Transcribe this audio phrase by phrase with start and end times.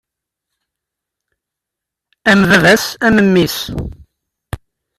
[2.31, 3.57] Am baba-s, am memmi-s.